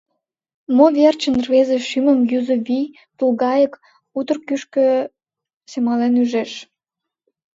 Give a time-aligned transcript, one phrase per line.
[0.75, 3.73] Мо верчын рвезе шӱмым юзо вий— тулгайык—
[4.17, 4.85] Утыр кӱшкӧ
[5.71, 6.51] семален ӱжеш?